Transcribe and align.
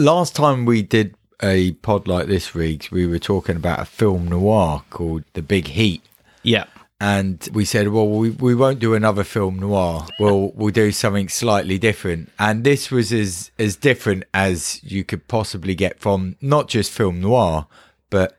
last 0.00 0.34
time 0.34 0.64
we 0.64 0.82
did 0.82 1.14
a 1.42 1.72
pod 1.72 2.08
like 2.08 2.26
this, 2.26 2.54
Riggs, 2.54 2.90
we 2.90 3.06
were 3.06 3.18
talking 3.18 3.56
about 3.56 3.80
a 3.80 3.84
film 3.84 4.28
noir 4.28 4.82
called 4.90 5.24
The 5.34 5.42
Big 5.42 5.68
Heat. 5.68 6.02
Yeah. 6.42 6.64
And 7.02 7.48
we 7.54 7.64
said, 7.64 7.88
well, 7.88 8.08
we, 8.08 8.30
we 8.30 8.54
won't 8.54 8.78
do 8.78 8.94
another 8.94 9.24
film 9.24 9.58
noir. 9.58 10.06
We'll 10.18 10.52
we'll 10.52 10.72
do 10.72 10.92
something 10.92 11.30
slightly 11.30 11.78
different. 11.78 12.30
And 12.38 12.62
this 12.62 12.90
was 12.90 13.10
as 13.10 13.50
as 13.58 13.76
different 13.76 14.24
as 14.34 14.82
you 14.82 15.02
could 15.04 15.26
possibly 15.26 15.74
get 15.74 15.98
from 15.98 16.36
not 16.42 16.68
just 16.68 16.90
film 16.90 17.22
noir, 17.22 17.66
but 18.10 18.38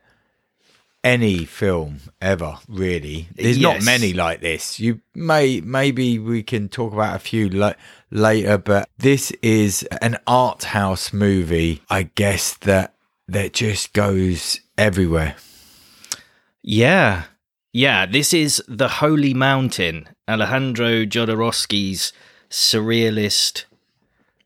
any 1.04 1.46
film 1.46 2.00
ever. 2.22 2.58
Really, 2.68 3.28
there's 3.36 3.60
not 3.60 3.84
many 3.84 4.14
like 4.14 4.42
this. 4.42 4.80
You 4.80 5.02
may 5.16 5.62
maybe 5.62 6.20
we 6.20 6.44
can 6.44 6.70
talk 6.70 6.94
about 6.94 7.16
a 7.16 7.20
few 7.20 7.50
la- 7.50 7.74
later, 8.10 8.58
but 8.58 8.90
this 8.98 9.32
is 9.42 9.84
an 10.02 10.18
art 10.28 10.64
house 10.66 11.12
movie. 11.14 11.82
I 11.90 12.04
guess 12.04 12.56
that 12.58 12.96
that 13.28 13.54
just 13.54 13.94
goes 13.94 14.60
everywhere. 14.78 15.36
Yeah. 16.62 17.24
Yeah, 17.74 18.06
this 18.06 18.34
is 18.34 18.62
The 18.68 18.90
Holy 18.90 19.34
Mountain, 19.34 20.10
Alejandro 20.28 21.06
Jodorowsky's 21.06 22.12
surrealist 22.50 23.64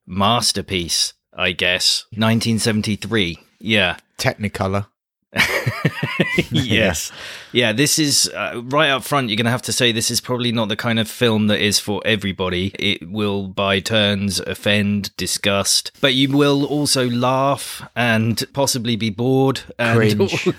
masterpiece, 0.06 1.14
I 1.34 1.52
guess. 1.52 2.06
1973. 2.12 3.40
Yeah. 3.60 3.98
Technicolor. 4.20 4.86
yes. 6.52 7.12
Yeah, 7.52 7.72
this 7.72 8.00
is 8.00 8.30
uh, 8.34 8.62
right 8.66 8.90
up 8.90 9.04
front. 9.04 9.30
You're 9.30 9.38
going 9.38 9.46
to 9.46 9.52
have 9.52 9.62
to 9.64 9.74
say 9.74 9.92
this 9.92 10.12
is 10.12 10.22
probably 10.22 10.52
not 10.52 10.70
the 10.70 10.76
kind 10.76 11.00
of 11.00 11.10
film 11.10 11.48
that 11.48 11.60
is 11.60 11.80
for 11.80 12.02
everybody. 12.06 12.72
It 12.80 13.10
will, 13.10 13.48
by 13.48 13.80
turns, 13.80 14.40
offend, 14.40 15.16
disgust, 15.18 15.92
but 16.02 16.14
you 16.14 16.36
will 16.36 16.66
also 16.66 17.10
laugh 17.10 17.88
and 17.96 18.44
possibly 18.54 18.96
be 18.96 19.10
bored. 19.10 19.62
And 19.80 19.98
Cringe. 19.98 20.50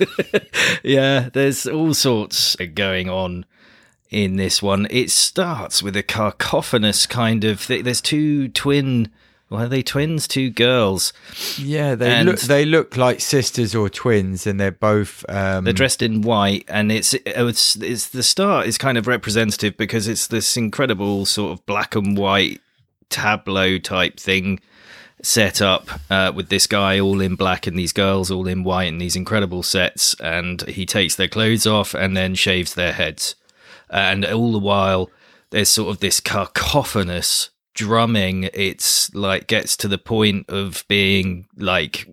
yeah, 0.83 1.29
there's 1.33 1.67
all 1.67 1.95
sorts 1.95 2.57
going 2.75 3.09
on 3.09 3.45
in 4.11 4.37
this 4.37 4.63
one. 4.63 4.87
It 4.91 5.11
starts 5.11 5.83
with 5.83 5.97
a 5.97 6.03
cacophonous 6.03 7.07
kind 7.07 7.45
of. 7.45 7.67
Th- 7.67 7.85
there's 7.85 8.01
two 8.01 8.49
twin. 8.49 9.11
Are 9.51 9.69
they 9.69 9.83
twins? 9.83 10.27
Two 10.27 10.51
girls. 10.51 11.13
Yeah, 11.57 11.95
they 11.95 12.11
And- 12.11 12.29
look 12.29 12.41
they 12.41 12.65
look 12.65 12.97
like 12.97 13.21
sisters 13.21 13.75
or 13.77 13.89
twins, 13.89 14.45
and 14.47 14.59
they're 14.59 14.73
both. 14.73 15.25
Um, 15.29 15.63
They're 15.65 15.73
dressed 15.73 16.03
in 16.03 16.23
white, 16.23 16.65
and 16.69 16.91
it's 16.91 17.15
it's 17.15 17.77
it's 17.77 18.09
the 18.09 18.23
start 18.25 18.67
is 18.67 18.77
kind 18.77 18.99
of 18.99 19.07
representative 19.07 19.77
because 19.77 20.09
it's 20.09 20.27
this 20.27 20.57
incredible 20.57 21.27
sort 21.27 21.53
of 21.53 21.65
black 21.65 21.95
and 21.95 22.19
white 22.19 22.61
tableau 23.09 23.79
type 23.79 24.19
thing 24.19 24.59
set 25.23 25.63
up 25.63 25.89
uh, 26.11 26.31
with 26.35 26.49
this 26.49 26.67
guy 26.67 26.99
all 27.01 27.21
in 27.21 27.37
black 27.37 27.67
and 27.67 27.79
these 27.79 27.93
girls 27.93 28.31
all 28.31 28.47
in 28.49 28.65
white 28.65 28.85
and 28.93 29.01
these 29.01 29.15
incredible 29.17 29.63
sets, 29.63 30.15
and 30.21 30.63
he 30.63 30.85
takes 30.85 31.15
their 31.15 31.29
clothes 31.29 31.67
off 31.69 31.95
and 31.95 32.17
then 32.17 32.35
shaves 32.35 32.75
their 32.75 32.93
heads, 32.93 33.37
and 33.89 34.25
all 34.25 34.51
the 34.51 34.59
while 34.59 35.09
there's 35.51 35.69
sort 35.69 35.89
of 35.89 36.01
this 36.01 36.19
cacophonous 36.21 37.51
drumming 37.77 38.49
it's 38.55 39.15
like 39.15 39.47
gets 39.47 39.77
to 39.77 39.87
the 39.89 39.99
point 39.99 40.49
of 40.51 40.85
being 40.89 41.47
like 41.57 42.07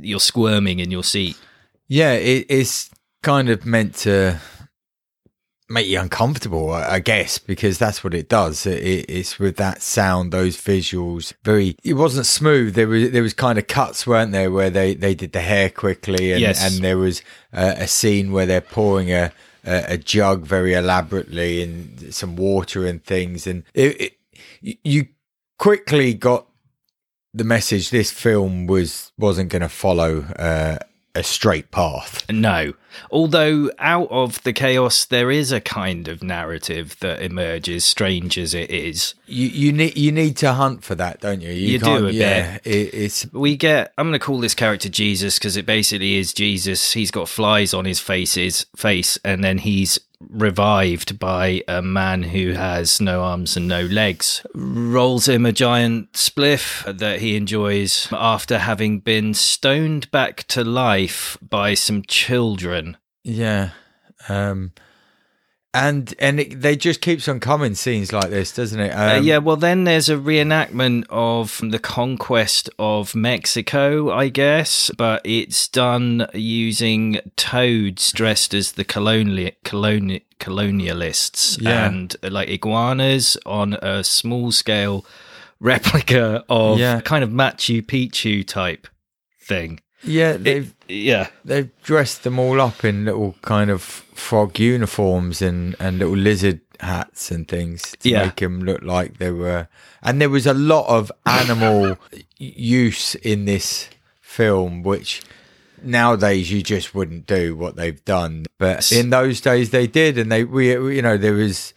you're 0.00 0.18
squirming 0.20 0.78
in 0.78 0.90
your 0.90 1.04
seat 1.04 1.36
Yeah, 1.88 2.12
it, 2.12 2.46
it's 2.48 2.90
kind 3.22 3.48
of 3.50 3.64
meant 3.66 3.94
to 4.06 4.38
make 5.70 5.86
you 5.86 6.00
uncomfortable, 6.00 6.70
I 6.72 6.94
I 6.96 6.98
guess, 7.00 7.38
because 7.38 7.78
that's 7.78 8.02
what 8.02 8.14
it 8.14 8.28
does. 8.28 8.66
It, 8.66 8.82
it, 8.82 9.06
it's 9.08 9.38
with 9.38 9.56
that 9.56 9.82
sound, 9.82 10.32
those 10.32 10.56
visuals. 10.56 11.34
Very, 11.44 11.76
it 11.84 11.94
wasn't 11.94 12.26
smooth. 12.26 12.74
There 12.74 12.88
was 12.88 13.10
there 13.10 13.22
was 13.22 13.34
kind 13.34 13.58
of 13.58 13.66
cuts, 13.66 14.06
weren't 14.06 14.32
there, 14.32 14.50
where 14.50 14.70
they 14.70 14.94
they 14.94 15.14
did 15.14 15.32
the 15.32 15.40
hair 15.40 15.68
quickly, 15.70 16.32
and 16.32 16.40
Yes. 16.40 16.62
and 16.64 16.82
there 16.84 16.98
was 16.98 17.22
uh, 17.52 17.74
a 17.76 17.86
scene 17.86 18.32
where 18.32 18.46
they're 18.46 18.60
pouring 18.62 19.10
a, 19.12 19.32
a 19.64 19.94
a 19.94 19.98
jug 19.98 20.46
very 20.46 20.72
elaborately 20.74 21.62
and 21.62 22.14
some 22.14 22.36
water 22.36 22.86
and 22.86 23.04
things, 23.04 23.46
and 23.46 23.62
it, 23.74 24.00
it 24.00 24.17
you- 24.60 25.08
quickly 25.58 26.14
got 26.14 26.46
the 27.34 27.44
message 27.44 27.90
this 27.90 28.10
film 28.10 28.66
was 28.66 29.12
wasn't 29.18 29.50
going 29.50 29.62
to 29.62 29.68
follow 29.68 30.20
uh, 30.38 30.78
a 31.14 31.22
straight 31.22 31.70
path. 31.70 32.24
No. 32.30 32.74
Although 33.10 33.70
out 33.78 34.08
of 34.10 34.42
the 34.42 34.52
chaos 34.52 35.04
there 35.04 35.30
is 35.30 35.52
a 35.52 35.60
kind 35.60 36.08
of 36.08 36.22
narrative 36.22 36.96
that 37.00 37.22
emerges, 37.22 37.84
strange 37.84 38.38
as 38.38 38.54
it 38.54 38.70
is. 38.70 39.14
You 39.26 39.48
you 39.48 39.72
need 39.72 39.96
you 39.96 40.12
need 40.12 40.36
to 40.38 40.52
hunt 40.52 40.84
for 40.84 40.94
that, 40.94 41.20
don't 41.20 41.40
you? 41.40 41.50
You 41.52 41.78
do 41.78 42.08
a 42.08 42.10
yeah. 42.10 42.58
It, 42.64 42.94
it's 42.94 43.32
We 43.32 43.56
get 43.56 43.92
I'm 43.98 44.06
going 44.08 44.18
to 44.18 44.24
call 44.24 44.40
this 44.40 44.54
character 44.54 44.88
Jesus 44.88 45.38
because 45.38 45.56
it 45.56 45.66
basically 45.66 46.16
is 46.16 46.32
Jesus. 46.32 46.92
He's 46.92 47.10
got 47.10 47.28
flies 47.28 47.74
on 47.74 47.84
his 47.84 48.00
face's 48.00 48.66
face 48.76 49.18
and 49.24 49.42
then 49.42 49.58
he's 49.58 49.98
revived 50.20 51.18
by 51.18 51.62
a 51.68 51.80
man 51.80 52.22
who 52.22 52.52
has 52.52 53.00
no 53.00 53.22
arms 53.22 53.56
and 53.56 53.68
no 53.68 53.82
legs. 53.82 54.44
Rolls 54.54 55.28
him 55.28 55.46
a 55.46 55.52
giant 55.52 56.12
spliff 56.12 56.84
that 56.98 57.20
he 57.20 57.36
enjoys 57.36 58.08
after 58.12 58.58
having 58.58 59.00
been 59.00 59.34
stoned 59.34 60.10
back 60.10 60.44
to 60.48 60.64
life 60.64 61.38
by 61.40 61.74
some 61.74 62.02
children. 62.02 62.87
Yeah, 63.28 63.70
um, 64.28 64.72
and 65.74 66.14
and 66.18 66.40
it, 66.40 66.60
they 66.62 66.76
just 66.76 67.00
keeps 67.02 67.28
on 67.28 67.40
coming 67.40 67.74
scenes 67.74 68.12
like 68.12 68.30
this, 68.30 68.52
doesn't 68.54 68.80
it? 68.80 68.90
Um, 68.90 69.18
Uh, 69.18 69.20
yeah, 69.20 69.38
well, 69.38 69.56
then 69.56 69.84
there's 69.84 70.08
a 70.08 70.16
reenactment 70.16 71.04
of 71.10 71.60
the 71.62 71.78
conquest 71.78 72.70
of 72.78 73.14
Mexico, 73.14 74.10
I 74.10 74.28
guess, 74.28 74.90
but 74.96 75.20
it's 75.24 75.68
done 75.68 76.26
using 76.32 77.20
toads 77.36 78.12
dressed 78.12 78.54
as 78.54 78.72
the 78.72 78.84
colonial, 78.84 79.50
coloni- 79.64 80.22
colonialists 80.40 81.60
Yeah. 81.60 81.86
and 81.88 82.16
uh, 82.22 82.30
like 82.30 82.48
iguanas 82.48 83.36
on 83.44 83.74
a 83.74 84.02
small 84.02 84.50
scale 84.52 85.04
replica 85.60 86.44
of 86.48 86.78
Yeah. 86.78 87.00
kind 87.02 87.22
of 87.22 87.30
Machu 87.30 87.82
Picchu 87.82 88.46
type 88.46 88.88
thing. 89.40 89.80
Yeah. 90.02 90.36
They've 90.36 90.74
Yeah. 90.88 91.28
they've 91.44 91.70
dressed 91.82 92.22
them 92.22 92.38
all 92.38 92.60
up 92.60 92.84
in 92.84 93.04
little 93.04 93.34
kind 93.42 93.70
of 93.70 93.82
frog 93.82 94.58
uniforms 94.58 95.42
and 95.42 95.74
and 95.80 95.98
little 95.98 96.16
lizard 96.16 96.60
hats 96.80 97.30
and 97.30 97.46
things 97.48 97.82
to 98.00 98.08
Yeah. 98.08 98.24
make 98.26 98.36
them 98.36 98.60
look 98.60 98.82
like 98.82 99.18
they 99.18 99.30
were. 99.32 99.68
And 100.02 100.20
there 100.20 100.30
was 100.30 100.46
a 100.46 100.54
lot 100.54 100.86
of 100.88 101.10
animal 101.26 101.98
use 102.38 103.14
in 103.16 103.44
this 103.46 103.88
film, 104.20 104.82
which 104.84 105.22
nowadays 105.82 106.50
you 106.52 106.62
just 106.62 106.94
wouldn't 106.94 107.26
do 107.26 107.56
what 107.56 107.76
they've 107.76 108.04
done. 108.04 108.46
But 108.58 108.90
in 108.92 109.10
those 109.10 109.40
days 109.40 109.70
they 109.70 109.86
did, 109.86 110.18
and 110.18 110.30
they 110.30 110.44
we 110.44 110.70
you 110.72 111.02
know 111.02 111.16
there 111.16 111.34
was 111.34 111.74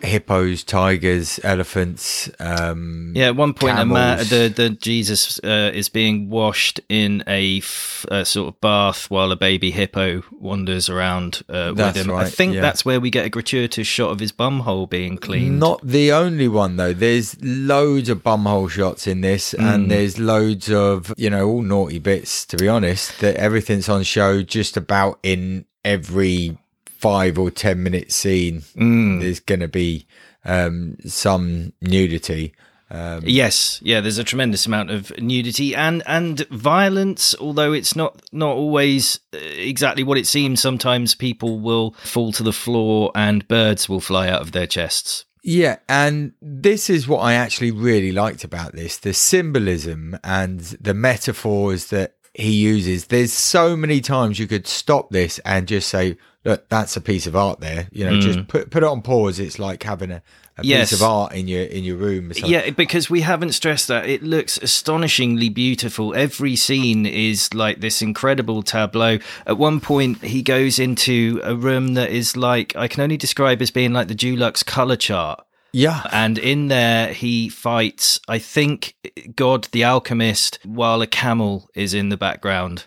hippos, 0.00 0.62
tigers, 0.64 1.40
elephants. 1.42 2.30
Um, 2.38 3.12
Yeah, 3.16 3.26
at 3.28 3.36
one 3.36 3.54
point, 3.54 3.76
ma- 3.88 4.16
the 4.16 4.52
the 4.54 4.70
Jesus 4.70 5.38
uh, 5.42 5.70
is 5.74 5.88
being 5.88 6.30
washed 6.30 6.80
in 6.88 7.22
a, 7.26 7.58
f- 7.58 8.06
a 8.10 8.24
sort 8.24 8.48
of 8.54 8.60
bath 8.60 9.10
while 9.10 9.32
a 9.32 9.36
baby 9.36 9.70
hippo 9.70 10.22
wanders 10.32 10.88
around 10.88 11.42
uh, 11.48 11.72
with 11.76 11.96
him. 11.96 12.10
I 12.12 12.24
think 12.30 12.54
yeah. 12.54 12.60
that's 12.60 12.84
where 12.84 13.00
we 13.00 13.10
get 13.10 13.26
a 13.26 13.30
gratuitous 13.30 13.86
shot 13.86 14.10
of 14.10 14.20
his 14.20 14.32
bumhole 14.32 14.88
being 14.88 15.18
cleaned. 15.18 15.58
Not 15.58 15.80
the 15.86 16.12
only 16.12 16.48
one 16.48 16.76
though. 16.76 16.92
There's 16.92 17.36
loads 17.42 18.08
of 18.08 18.22
bumhole 18.22 18.70
shots 18.70 19.06
in 19.06 19.20
this, 19.20 19.54
Mm. 19.58 19.74
and 19.74 19.90
there's 19.90 20.18
loads 20.18 20.70
of 20.70 21.12
you 21.16 21.30
know 21.30 21.48
all 21.48 21.62
naughty 21.62 21.98
bits. 21.98 22.44
To 22.46 22.56
be 22.56 22.68
honest, 22.68 23.20
that 23.20 23.36
everything's 23.36 23.88
on 23.88 24.02
show 24.04 24.42
just 24.42 24.76
about 24.76 25.18
in 25.22 25.64
every 25.84 26.58
five 26.98 27.38
or 27.38 27.50
ten 27.50 27.82
minute 27.82 28.12
scene. 28.12 28.62
Mm. 28.76 29.20
There's 29.20 29.40
going 29.40 29.60
to 29.60 29.68
be 29.68 30.06
um, 30.44 30.96
some 31.06 31.72
nudity. 31.80 32.54
Um, 32.90 33.22
Yes, 33.26 33.80
yeah. 33.82 34.00
There's 34.00 34.18
a 34.18 34.24
tremendous 34.24 34.64
amount 34.66 34.90
of 34.90 35.12
nudity 35.18 35.74
and 35.74 36.02
and 36.06 36.46
violence. 36.48 37.34
Although 37.38 37.72
it's 37.72 37.94
not 37.94 38.22
not 38.32 38.56
always 38.56 39.20
uh, 39.34 39.38
exactly 39.38 40.04
what 40.04 40.18
it 40.18 40.26
seems. 40.26 40.60
Sometimes 40.60 41.14
people 41.14 41.60
will 41.60 41.92
fall 42.02 42.32
to 42.32 42.42
the 42.42 42.52
floor 42.52 43.12
and 43.14 43.46
birds 43.46 43.88
will 43.88 44.00
fly 44.00 44.28
out 44.28 44.40
of 44.40 44.52
their 44.52 44.66
chests. 44.66 45.24
Yeah, 45.44 45.76
and 45.88 46.32
this 46.42 46.90
is 46.90 47.06
what 47.06 47.20
I 47.20 47.34
actually 47.34 47.70
really 47.70 48.12
liked 48.12 48.44
about 48.44 48.72
this 48.72 48.98
the 48.98 49.14
symbolism 49.14 50.18
and 50.24 50.60
the 50.60 50.94
metaphors 50.94 51.86
that 51.86 52.17
he 52.34 52.52
uses. 52.52 53.06
There's 53.06 53.32
so 53.32 53.76
many 53.76 54.00
times 54.00 54.38
you 54.38 54.46
could 54.46 54.66
stop 54.66 55.10
this 55.10 55.38
and 55.40 55.66
just 55.68 55.88
say, 55.88 56.16
Look, 56.44 56.68
that's 56.68 56.96
a 56.96 57.00
piece 57.00 57.26
of 57.26 57.34
art 57.36 57.60
there. 57.60 57.88
You 57.90 58.04
know, 58.08 58.20
just 58.20 58.46
put 58.48 58.70
put 58.70 58.82
it 58.82 58.86
on 58.86 59.02
pause. 59.02 59.38
It's 59.38 59.58
like 59.58 59.82
having 59.82 60.10
a, 60.12 60.22
a 60.56 60.62
Mm. 60.62 60.64
Yes. 60.64 60.90
piece 60.90 61.00
of 61.00 61.06
art 61.06 61.34
in 61.34 61.46
your 61.46 61.64
in 61.64 61.84
your 61.84 61.96
room. 61.96 62.30
or. 62.30 62.34
Yeah, 62.46 62.70
because 62.70 63.10
we 63.10 63.20
haven't 63.20 63.52
stressed 63.52 63.88
that. 63.88 64.08
It 64.08 64.22
looks 64.22 64.56
astonishingly 64.58 65.48
beautiful. 65.50 66.14
Every 66.14 66.56
scene 66.56 67.06
is 67.06 67.52
like 67.54 67.80
this 67.80 68.00
incredible 68.02 68.62
tableau. 68.62 69.18
At 69.46 69.58
one 69.58 69.80
point, 69.80 70.22
he 70.24 70.42
goes 70.42 70.78
into 70.78 71.40
a 71.44 71.54
room 71.54 71.94
that 71.94 72.10
is 72.10 72.36
like, 72.36 72.74
I 72.76 72.88
can 72.88 73.02
only 73.02 73.16
describe 73.16 73.60
as 73.60 73.70
being 73.70 73.92
like 73.92 74.08
the 74.08 74.14
Dulux 74.14 74.64
color 74.64 74.96
chart. 74.96 75.44
Yeah. 75.72 76.02
And 76.12 76.38
in 76.38 76.68
there, 76.68 77.12
he 77.12 77.48
fights, 77.48 78.20
I 78.28 78.38
think, 78.38 78.94
God 79.36 79.68
the 79.72 79.84
alchemist, 79.84 80.58
while 80.64 81.02
a 81.02 81.06
camel 81.06 81.68
is 81.74 81.94
in 81.94 82.08
the 82.08 82.16
background. 82.16 82.86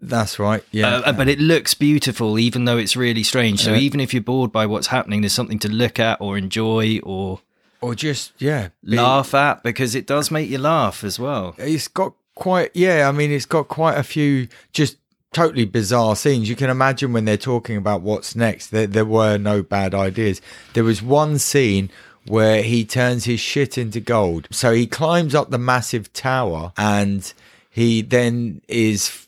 That's 0.00 0.38
right. 0.38 0.62
Yeah. 0.70 0.96
Uh, 0.96 1.12
but 1.12 1.28
it 1.28 1.38
looks 1.38 1.74
beautiful, 1.74 2.38
even 2.38 2.64
though 2.66 2.76
it's 2.78 2.96
really 2.96 3.22
strange. 3.22 3.60
So 3.60 3.72
Yeah. 3.72 3.78
even 3.80 4.00
if 4.00 4.12
you're 4.12 4.22
bored 4.22 4.52
by 4.52 4.66
what's 4.66 4.88
happening, 4.88 5.22
there's 5.22 5.32
something 5.32 5.58
to 5.60 5.68
look 5.68 5.98
at 5.98 6.20
or 6.20 6.36
enjoy 6.36 7.00
or 7.02 7.40
or 7.80 7.94
just, 7.94 8.32
yeah. 8.38 8.68
be- 8.82 8.96
laugh 8.96 9.34
at 9.34 9.62
because 9.62 9.94
it 9.94 10.06
does 10.06 10.30
make 10.30 10.48
you 10.48 10.56
laugh 10.56 11.04
as 11.04 11.18
well. 11.18 11.54
It's 11.58 11.86
got 11.88 12.14
quite, 12.34 12.70
yeah. 12.74 13.06
I 13.08 13.12
mean, 13.12 13.30
it's 13.30 13.44
got 13.44 13.68
quite 13.68 13.98
a 13.98 14.02
few 14.02 14.48
just 14.72 14.96
totally 15.34 15.66
bizarre 15.66 16.16
scenes. 16.16 16.48
You 16.48 16.56
can 16.56 16.70
imagine 16.70 17.12
when 17.12 17.26
they're 17.26 17.36
talking 17.36 17.76
about 17.76 18.00
what's 18.00 18.34
next, 18.34 18.68
there, 18.68 18.86
there 18.86 19.04
were 19.04 19.36
no 19.36 19.62
bad 19.62 19.94
ideas. 19.94 20.40
There 20.72 20.84
was 20.84 21.02
one 21.02 21.38
scene 21.38 21.90
where 22.26 22.62
he 22.62 22.84
turns 22.84 23.24
his 23.24 23.40
shit 23.40 23.76
into 23.76 24.00
gold. 24.00 24.48
So 24.50 24.72
he 24.72 24.86
climbs 24.86 25.34
up 25.34 25.50
the 25.50 25.58
massive 25.58 26.12
tower 26.12 26.72
and 26.76 27.32
he 27.70 28.02
then 28.02 28.62
is 28.68 29.26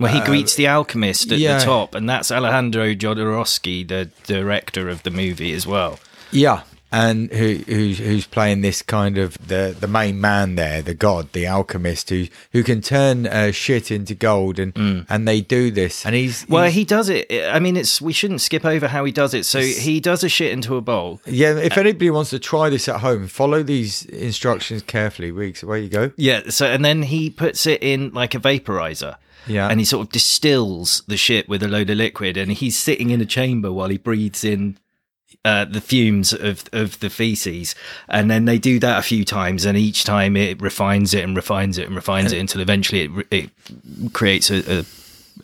Well, 0.00 0.12
he 0.12 0.20
uh, 0.20 0.24
greets 0.26 0.54
the 0.54 0.66
alchemist 0.66 1.30
at 1.32 1.38
yeah. 1.38 1.58
the 1.58 1.64
top, 1.64 1.94
and 1.94 2.08
that's 2.08 2.30
Alejandro 2.30 2.94
Jodorowsky, 2.94 3.86
the 3.86 4.10
director 4.24 4.88
of 4.88 5.02
the 5.02 5.10
movie 5.10 5.52
as 5.52 5.66
well. 5.66 5.98
Yeah, 6.30 6.62
and 6.90 7.30
who 7.32 7.54
who's 7.66 7.98
who's 7.98 8.26
playing 8.26 8.62
this 8.62 8.80
kind 8.82 9.18
of 9.18 9.36
the 9.46 9.76
the 9.78 9.86
main 9.88 10.20
man 10.20 10.54
there, 10.54 10.80
the 10.82 10.94
god, 10.94 11.32
the 11.32 11.46
alchemist, 11.46 12.10
who 12.10 12.26
who 12.52 12.62
can 12.62 12.80
turn 12.80 13.26
uh, 13.26 13.50
shit 13.52 13.90
into 13.90 14.14
gold, 14.14 14.58
and 14.58 15.04
and 15.08 15.28
they 15.28 15.40
do 15.40 15.70
this, 15.70 16.06
and 16.06 16.14
he's, 16.14 16.46
Well, 16.48 16.64
he's- 16.64 16.74
he 16.74 16.84
does 16.84 17.08
it. 17.08 17.30
I 17.52 17.58
mean, 17.58 17.76
it's 17.76 18.00
we 18.00 18.12
shouldn't 18.12 18.40
skip 18.40 18.64
over 18.64 18.88
how 18.88 19.04
he 19.04 19.12
does 19.12 19.34
it. 19.34 19.44
So 19.44 19.60
he 19.60 20.00
does 20.00 20.24
a 20.24 20.28
shit 20.28 20.52
into 20.52 20.76
a 20.76 20.80
bowl. 20.80 21.20
yeah. 21.26 21.56
If 21.56 21.76
anybody 21.76 22.10
wants 22.10 22.30
to 22.30 22.38
try 22.38 22.70
this 22.70 22.88
at 22.88 23.00
home, 23.00 23.26
follow 23.28 23.62
these 23.62 24.04
instructions 24.06 24.82
carefully. 24.82 25.30
Weeks, 25.32 25.62
away 25.62 25.82
you 25.82 25.88
go. 25.88 26.12
Yeah. 26.16 26.42
So 26.50 26.66
and 26.66 26.84
then 26.84 27.02
he 27.02 27.28
puts 27.30 27.66
it 27.66 27.82
in 27.82 28.10
like 28.14 28.34
a 28.34 28.38
vaporizer. 28.40 29.16
Yeah. 29.46 29.68
And 29.68 29.80
he 29.80 29.84
sort 29.86 30.06
of 30.06 30.12
distills 30.12 31.02
the 31.06 31.16
shit 31.16 31.48
with 31.48 31.62
a 31.62 31.68
load 31.68 31.88
of 31.90 31.96
liquid, 31.96 32.36
and 32.36 32.52
he's 32.52 32.76
sitting 32.78 33.10
in 33.10 33.20
a 33.20 33.26
chamber 33.26 33.72
while 33.72 33.88
he 33.88 33.96
breathes 33.98 34.44
in 34.44 34.76
uh, 35.48 35.64
the 35.76 35.80
fumes 35.80 36.32
of 36.32 36.56
of 36.72 36.98
the 37.00 37.10
feces, 37.10 37.74
and 38.08 38.30
then 38.30 38.44
they 38.44 38.58
do 38.58 38.78
that 38.80 38.98
a 38.98 39.02
few 39.02 39.24
times, 39.24 39.64
and 39.66 39.76
each 39.78 40.00
time 40.04 40.36
it 40.36 40.60
refines 40.60 41.14
it 41.14 41.24
and 41.24 41.34
refines 41.36 41.78
it 41.78 41.86
and 41.86 41.96
refines 41.96 42.32
it 42.32 42.38
until 42.38 42.60
eventually 42.60 43.00
it 43.04 43.10
it 43.30 43.50
creates 44.12 44.50
a, 44.50 44.80
a, 44.80 44.84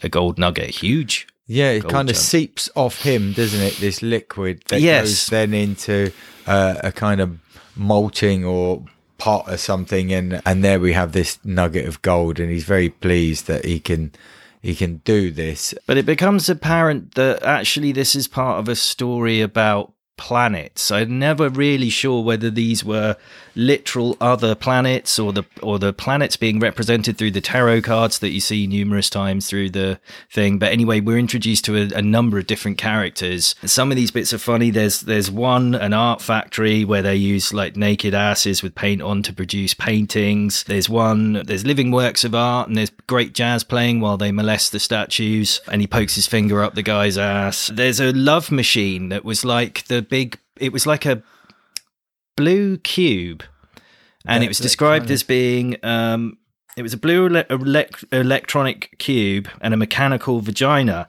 a 0.03 0.09
gold 0.09 0.39
nugget, 0.39 0.71
huge. 0.83 1.27
Yeah, 1.47 1.73
it 1.79 1.89
kind 1.89 2.09
of 2.11 2.17
seeps 2.17 2.71
off 2.75 3.03
him, 3.03 3.33
doesn't 3.33 3.61
it? 3.61 3.77
This 3.77 4.01
liquid 4.03 4.63
that 4.69 4.81
Yes. 4.81 5.03
goes 5.03 5.27
then 5.27 5.53
into 5.55 6.11
uh, 6.47 6.77
a 6.83 6.91
kind 6.91 7.21
of 7.21 7.39
molting 7.77 8.45
or 8.45 8.85
pot 9.19 9.45
or 9.49 9.57
something, 9.57 10.13
and 10.13 10.41
and 10.45 10.65
there 10.65 10.81
we 10.81 10.93
have 10.93 11.13
this 11.13 11.39
nugget 11.45 11.87
of 11.87 12.03
gold, 12.03 12.41
and 12.41 12.51
he's 12.51 12.65
very 12.65 12.89
pleased 12.89 13.47
that 13.47 13.65
he 13.65 13.79
can 13.81 14.13
he 14.63 14.75
can 14.75 15.03
do 15.05 15.31
this. 15.31 15.75
But 15.87 15.99
it 15.99 16.07
becomes 16.07 16.49
apparent 16.49 17.15
that 17.15 17.43
actually 17.43 17.93
this 17.93 18.15
is 18.15 18.27
part 18.29 18.59
of 18.59 18.69
a 18.69 18.75
story 18.75 19.43
about 19.43 19.93
planets. 20.17 20.91
I'm 20.91 21.19
never 21.19 21.49
really 21.49 21.91
sure 21.91 22.23
whether 22.23 22.51
these 22.51 22.85
were 22.85 23.17
literal 23.57 24.17
other 24.21 24.55
planets 24.55 25.19
or 25.19 25.33
the 25.33 25.45
or 25.63 25.79
the 25.79 25.93
planets 25.93 26.37
being 26.37 26.59
represented 26.59 27.17
through 27.17 27.31
the 27.31 27.41
tarot 27.41 27.83
cards 27.83 28.19
that 28.19 28.31
you 28.31 28.41
see 28.41 28.67
numerous 28.67 29.09
times 29.09 29.49
through 29.49 29.71
the 29.71 29.99
thing. 30.31 30.59
But 30.59 30.73
anyway, 30.73 31.01
we're 31.01 31.19
introduced 31.19 31.65
to 31.67 31.77
a, 31.77 31.99
a 31.99 32.03
number 32.03 32.39
of 32.39 32.47
different 32.47 32.79
characters. 32.79 33.55
Some 33.65 33.91
of 33.91 33.97
these 33.97 34.11
bits 34.11 34.33
are 34.33 34.39
funny. 34.39 34.71
There's 34.71 35.01
there's 35.01 35.31
one 35.31 35.75
an 35.75 35.93
art 35.93 36.21
factory 36.21 36.85
where 36.85 37.03
they 37.03 37.17
use 37.17 37.53
like 37.53 37.77
naked 37.77 38.15
asses 38.15 38.63
with 38.63 38.75
paint 38.75 39.03
on 39.03 39.23
to 39.25 39.33
produce 39.33 39.75
paintings. 39.75 40.65
There's 40.65 40.89
one 40.89 41.45
there's 41.45 41.67
living 41.67 41.91
works 41.91 42.25
of 42.25 42.35
art 42.35 42.69
and 42.69 42.77
there's 42.77 42.91
great 43.07 43.35
jazz 43.35 43.65
playing 43.65 44.01
while 44.01 44.17
they 44.17 44.33
molest 44.33 44.73
the 44.73 44.81
statues 44.81 45.61
and 45.69 45.81
he 45.81 45.87
pokes 45.87 46.15
his 46.15 46.27
finger 46.27 46.63
up 46.63 46.75
the 46.75 46.83
guy's 46.83 47.19
ass. 47.19 47.71
There's 47.73 48.01
a 48.01 48.13
love 48.13 48.51
machine 48.51 49.09
that 49.09 49.25
was 49.25 49.45
like 49.45 49.85
the 49.85 50.04
big 50.05 50.39
it 50.59 50.73
was 50.73 50.87
like 50.87 51.07
a 51.07 51.23
blue 52.37 52.79
cube. 52.79 53.43
And 54.27 54.43
it 54.43 54.49
was 54.49 54.59
described 54.59 55.11
as 55.11 55.23
being 55.23 55.77
um 55.85 56.39
it 56.77 56.83
was 56.83 56.93
a 56.93 56.97
blue 56.97 57.27
ele- 57.27 57.45
elec- 57.45 58.05
electronic 58.13 58.97
cube 58.99 59.49
and 59.61 59.75
a 59.75 59.77
mechanical 59.77 60.41
vagina. 60.41 61.09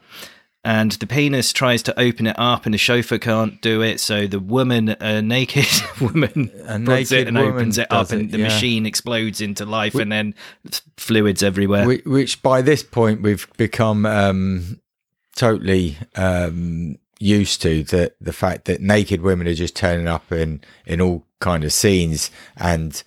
And 0.64 0.94
the 0.94 1.06
penis 1.06 1.54
tries 1.54 1.84
to 1.84 2.00
open 2.00 2.26
it 2.26 2.36
up 2.40 2.66
and 2.66 2.74
the 2.74 2.80
chauffeur 2.80 3.20
can't 3.20 3.62
do 3.62 3.84
it. 3.84 4.00
So 4.00 4.26
the 4.26 4.40
woman 4.40 4.90
a 4.90 5.22
naked 5.22 5.68
woman 6.02 6.52
A 6.66 6.80
naked 6.80 7.12
it 7.12 7.28
and 7.28 7.38
woman 7.38 7.54
opens 7.54 7.78
it 7.78 7.88
up 7.92 8.08
does 8.08 8.12
and 8.14 8.32
the 8.32 8.40
yeah. 8.40 8.46
machine 8.46 8.86
explodes 8.86 9.42
into 9.42 9.66
life 9.66 9.96
and 9.96 10.12
then 10.12 10.34
fluids 10.98 11.44
everywhere. 11.44 11.86
which 12.06 12.42
by 12.42 12.62
this 12.62 12.84
point 12.84 13.22
we've 13.22 13.48
become 13.58 14.06
um, 14.08 14.82
totally 15.36 15.98
um, 16.16 16.98
used 17.20 17.62
to 17.62 17.84
the 17.84 18.14
the 18.20 18.34
fact 18.34 18.66
that 18.66 18.82
naked 18.82 19.22
women 19.22 19.48
are 19.48 19.54
just 19.54 19.76
turning 19.76 20.08
up 20.08 20.32
in 20.32 20.62
in 20.86 21.02
all 21.02 21.26
kind 21.40 21.64
of 21.64 21.72
scenes 21.72 22.32
and 22.58 23.04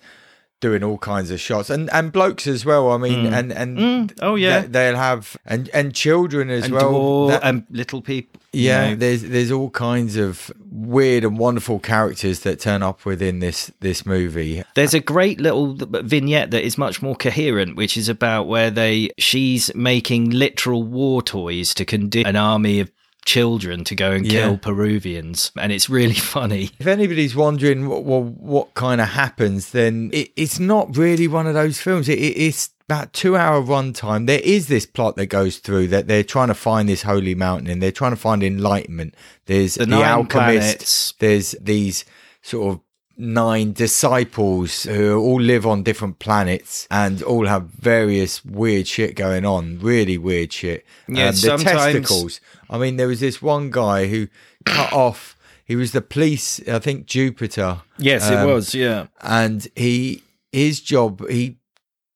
doing 0.61 0.83
all 0.83 0.97
kinds 0.97 1.31
of 1.31 1.39
shots 1.39 1.69
and 1.69 1.89
and 1.91 2.11
blokes 2.11 2.47
as 2.47 2.65
well. 2.65 2.91
I 2.91 2.97
mean, 2.97 3.25
mm. 3.25 3.33
and 3.33 3.51
and 3.53 3.77
mm. 3.77 4.19
Oh, 4.21 4.35
yeah. 4.35 4.61
they, 4.61 4.67
they'll 4.67 4.95
have 4.97 5.37
and 5.45 5.69
and 5.73 5.93
children 5.93 6.49
as 6.49 6.65
and 6.65 6.73
well. 6.73 7.27
That- 7.27 7.43
and 7.43 7.65
little 7.69 8.01
people 8.01 8.39
yeah, 8.51 8.89
know. 8.89 8.95
there's 8.95 9.21
there's 9.23 9.51
all 9.51 9.69
kinds 9.69 10.17
of 10.17 10.51
weird 10.71 11.23
and 11.23 11.37
wonderful 11.37 11.79
characters 11.79 12.39
that 12.41 12.59
turn 12.59 12.81
up 12.81 13.05
within 13.05 13.39
this 13.39 13.71
this 13.79 14.05
movie. 14.05 14.63
There's 14.75 14.93
a 14.93 14.99
great 14.99 15.39
little 15.39 15.75
vignette 15.75 16.51
that 16.51 16.63
is 16.63 16.77
much 16.77 17.01
more 17.01 17.15
coherent, 17.15 17.75
which 17.75 17.95
is 17.95 18.09
about 18.09 18.47
where 18.47 18.71
they 18.71 19.11
she's 19.19 19.73
making 19.75 20.31
literal 20.31 20.83
war 20.83 21.21
toys 21.21 21.73
to 21.75 21.85
condition 21.85 22.27
an 22.27 22.35
army 22.35 22.79
of 22.79 22.91
children 23.33 23.83
to 23.83 23.95
go 23.95 24.11
and 24.11 24.25
Yeah. 24.25 24.41
kill 24.41 24.57
Peruvians, 24.57 25.51
and 25.61 25.71
it's 25.71 25.89
really 25.89 26.13
funny. 26.37 26.71
If 26.79 26.87
anybody's 26.87 27.35
wondering 27.35 27.87
what 27.87 28.03
well, 28.03 28.23
what 28.23 28.73
kind 28.73 28.99
of 29.01 29.09
happens, 29.09 29.71
then 29.71 30.09
it, 30.13 30.31
it's 30.35 30.59
not 30.59 30.97
really 30.97 31.27
one 31.27 31.45
of 31.47 31.53
those 31.53 31.79
films. 31.79 32.09
It, 32.09 32.17
it, 32.19 32.35
it's 32.47 32.69
about 32.87 33.13
two 33.13 33.37
hour 33.37 33.61
runtime. 33.61 34.25
There 34.25 34.41
is 34.43 34.67
this 34.67 34.87
plot 34.87 35.15
that 35.17 35.27
goes 35.27 35.59
through 35.59 35.89
that 35.89 36.07
they're 36.07 36.23
trying 36.23 36.47
to 36.47 36.55
find 36.55 36.89
this 36.89 37.03
holy 37.03 37.35
mountain 37.35 37.69
and 37.69 37.81
they're 37.83 37.91
trying 37.91 38.13
to 38.13 38.17
find 38.27 38.41
enlightenment. 38.43 39.13
There's 39.45 39.75
the, 39.75 39.83
alchemist. 40.03 40.29
planets. 40.31 41.13
There's 41.19 41.51
these 41.61 42.05
sort 42.41 42.73
of 42.73 42.79
nine 43.19 43.73
disciples 43.73 44.83
who 44.83 45.17
all 45.19 45.41
live 45.41 45.67
on 45.67 45.83
different 45.83 46.19
planets 46.19 46.87
and 46.89 47.21
all 47.23 47.45
have 47.47 47.63
various 47.63 48.43
weird 48.45 48.87
shit 48.87 49.15
going 49.15 49.45
on. 49.45 49.77
Really 49.79 50.17
weird 50.17 50.53
shit. 50.53 50.85
Yeah, 51.07 51.25
Um, 51.27 51.31
the 51.31 51.37
sometimes- 51.37 51.81
testicles. 51.93 52.39
I 52.69 52.77
mean, 52.77 52.95
there 52.95 53.07
was 53.07 53.19
this 53.19 53.41
one 53.41 53.71
guy 53.71 54.07
who 54.07 54.27
cut 54.65 54.93
off. 55.05 55.35
He 55.65 55.75
was 55.75 55.91
the 55.91 56.01
police, 56.01 56.59
I 56.67 56.79
think 56.79 57.05
Jupiter, 57.05 57.81
Yes, 57.97 58.27
Um, 58.29 58.49
it 58.49 58.53
was. 58.53 58.73
Yeah, 58.73 59.07
and 59.21 59.67
he 59.75 60.23
his 60.51 60.79
job 60.81 61.27
he 61.29 61.57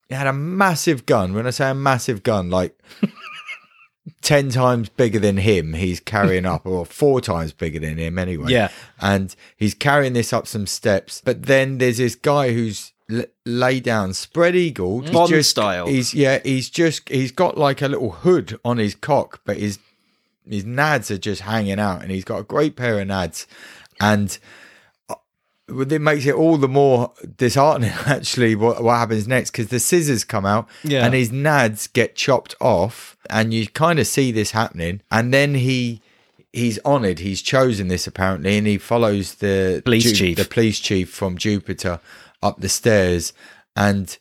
had 0.10 0.26
a 0.28 0.34
massive 0.34 1.06
gun. 1.06 1.34
When 1.34 1.46
I 1.46 1.52
say 1.52 1.70
a 1.70 1.76
massive 1.76 2.24
gun, 2.24 2.50
like 2.50 2.80
ten 4.22 4.50
times 4.50 4.90
bigger 4.90 5.20
than 5.20 5.38
him, 5.38 5.74
he's 5.74 6.00
carrying 6.00 6.46
up, 6.46 6.66
or 6.66 6.86
four 6.86 7.22
times 7.22 7.54
bigger 7.54 7.80
than 7.80 7.98
him 7.98 8.20
anyway. 8.20 8.52
Yeah. 8.52 8.70
and 9.00 9.36
he's 9.58 9.74
carrying 9.74 10.14
this 10.14 10.34
up 10.34 10.48
some 10.48 10.68
steps. 10.68 11.22
But 11.24 11.44
then 11.44 11.78
there's 11.78 11.98
this 11.98 12.16
guy 12.16 12.54
who's 12.54 12.92
l- 13.10 13.26
lay 13.46 13.80
down, 13.80 14.14
spread 14.14 14.56
eagle 14.56 15.02
He's 15.02 15.12
Bond 15.12 15.30
just- 15.30 15.50
style. 15.52 15.88
He's 15.88 16.14
yeah, 16.14 16.40
he's 16.44 16.70
just 16.70 17.08
he's 17.10 17.32
got 17.32 17.58
like 17.58 17.82
a 17.82 17.88
little 17.88 18.12
hood 18.12 18.60
on 18.66 18.78
his 18.78 18.96
cock, 18.96 19.42
but 19.46 19.58
his 19.58 19.80
his 20.50 20.66
nads 20.66 21.10
are 21.10 21.18
just 21.18 21.42
hanging 21.44 21.80
out, 21.80 22.02
and 22.02 22.12
he's 22.12 22.26
got 22.26 22.40
a 22.40 22.44
great 22.44 22.76
pair 22.76 23.00
of 23.00 23.08
nads, 23.08 23.46
and 24.02 24.38
it 25.70 26.02
makes 26.02 26.26
it 26.26 26.36
all 26.36 26.58
the 26.58 26.68
more 26.68 27.14
disheartening 27.38 27.90
actually 28.06 28.54
what, 28.56 28.84
what 28.84 28.96
happens 28.96 29.28
next 29.28 29.52
because 29.52 29.68
the 29.68 29.80
scissors 29.80 30.24
come 30.24 30.46
out 30.46 30.68
Yeah. 30.84 31.06
and 31.06 31.14
his 31.14 31.30
nads 31.32 31.92
get 31.92 32.16
chopped 32.16 32.54
off 32.60 33.16
and 33.30 33.54
you 33.54 33.68
kind 33.68 33.98
of 34.00 34.06
see 34.08 34.32
this 34.32 34.52
happening 34.52 35.02
and 35.10 35.34
then 35.34 35.56
he 35.56 36.02
he's 36.52 36.80
honored 36.86 37.20
he's 37.20 37.42
chosen 37.42 37.88
this 37.88 38.06
apparently 38.08 38.58
and 38.58 38.68
he 38.68 38.78
follows 38.78 39.36
the 39.36 39.82
Police 39.86 40.18
chief. 40.18 40.38
the 40.38 40.46
police 40.46 40.80
chief 40.80 41.10
from 41.10 41.38
jupiter 41.38 42.00
up 42.42 42.60
the 42.60 42.70
stairs 42.70 43.32
and 43.76 44.18